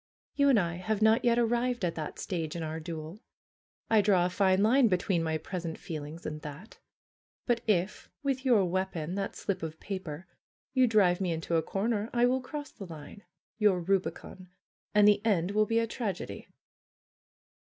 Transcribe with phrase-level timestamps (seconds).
[0.33, 3.19] "You and I have not yet arrived at that stage in our duel.
[3.87, 6.79] I draw a fine line between my pres ent feelings and that.
[7.45, 10.25] But if, with your weapon, that slip of paper,
[10.73, 13.21] you drive me into a corner, I will cross the line,
[13.59, 14.49] your rubicon,
[14.95, 16.47] and the end will be a tragedy."